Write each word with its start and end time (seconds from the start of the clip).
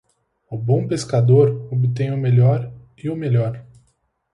O 0.49 0.57
bom 0.57 0.87
pescador 0.87 1.67
obtém 1.71 2.11
o 2.11 2.17
melhor 2.17 2.73
e 2.97 3.07
o 3.07 3.15
melhor. 3.15 3.63